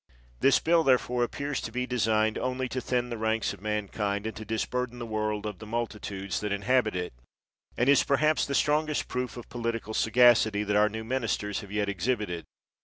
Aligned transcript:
This 0.39 0.57
bill, 0.57 0.83
therefore, 0.83 1.23
appears 1.23 1.61
to 1.61 1.71
be 1.71 1.85
designed 1.85 2.35
only 2.39 2.67
to 2.69 2.81
thin 2.81 3.11
the 3.11 3.19
ranks 3.19 3.53
of 3.53 3.61
mankind, 3.61 4.25
and 4.25 4.35
to 4.35 4.43
dis 4.43 4.65
burden 4.65 4.97
the 4.97 5.05
world 5.05 5.45
of 5.45 5.59
the 5.59 5.67
multitudes 5.67 6.39
that 6.39 6.51
in 6.51 6.63
habit 6.63 6.95
it; 6.95 7.13
and 7.77 7.87
is 7.87 8.01
perhaps 8.03 8.47
the 8.47 8.55
strongest 8.55 9.07
proof 9.07 9.37
of 9.37 9.47
political 9.47 9.93
sagacity 9.93 10.63
that 10.63 10.75
our 10.75 10.89
new 10.89 11.03
ministers 11.03 11.59
have 11.59 11.71
yet 11.71 11.87
exhibited. 11.87 12.45